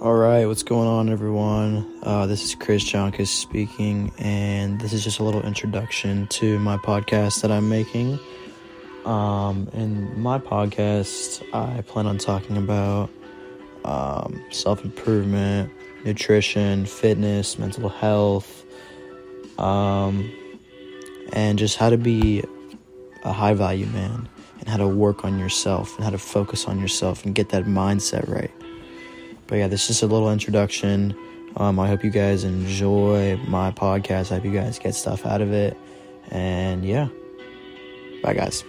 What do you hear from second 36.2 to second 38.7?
And yeah, bye, guys.